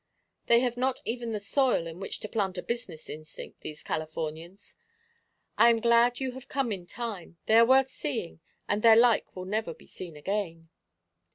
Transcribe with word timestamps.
They 0.47 0.61
have 0.61 0.77
not 0.77 0.99
even 1.05 1.31
the 1.31 1.39
soil 1.39 1.85
in 1.85 1.99
which 1.99 2.21
to 2.21 2.27
plant 2.27 2.57
a 2.57 2.63
business 2.63 3.07
instinct, 3.07 3.61
these 3.61 3.83
Californians. 3.83 4.73
I 5.59 5.69
am 5.69 5.77
glad 5.79 6.19
you 6.19 6.31
have 6.31 6.47
come 6.47 6.71
in 6.71 6.87
time. 6.87 7.37
They 7.45 7.59
are 7.59 7.67
worth 7.67 7.91
seeing, 7.91 8.39
and 8.67 8.81
their 8.81 8.95
like 8.95 9.35
will 9.35 9.45
never 9.45 9.75
be 9.75 9.85
seen 9.85 10.15
again." 10.15 10.69